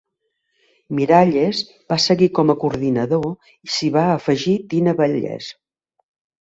Miralles 0.99 1.59
va 1.93 1.99
seguir 2.07 2.31
com 2.39 2.53
a 2.53 2.57
coordinador 2.65 3.31
i 3.53 3.73
s'hi 3.77 3.93
va 4.01 4.09
afegir 4.17 4.59
Tina 4.75 4.99
Vallès. 5.05 5.55